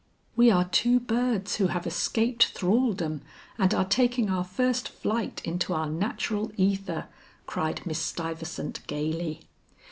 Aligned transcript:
"We 0.35 0.49
are 0.49 0.65
two 0.65 0.99
birds 0.99 1.57
who 1.57 1.67
have 1.67 1.85
escaped 1.85 2.47
thralldom 2.57 3.21
and 3.59 3.71
are 3.71 3.85
taking 3.85 4.31
our 4.31 4.43
first 4.43 4.89
flight 4.89 5.43
into 5.45 5.73
our 5.75 5.85
natural 5.85 6.51
ether," 6.57 7.05
cried 7.45 7.85
Miss 7.85 7.99
Stuyvesant 7.99 8.79
gaily. 8.87 9.41